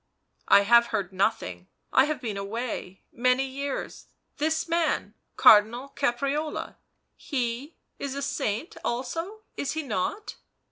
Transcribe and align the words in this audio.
"I 0.47 0.61
have 0.61 0.87
heard 0.87 1.13
nothing— 1.13 1.67
I 1.93 2.05
have 2.05 2.19
been 2.21 2.35
away— 2.35 3.03
many 3.11 3.45
years; 3.45 4.07
this 4.37 4.67
man, 4.67 5.13
Cardinal 5.37 5.89
Caprarola— 5.95 6.77
he 7.15 7.75
is 7.99 8.15
a 8.15 8.23
saint 8.23 8.75
also— 8.83 9.41
is 9.57 9.73
he 9.73 9.83
not? 9.83 10.37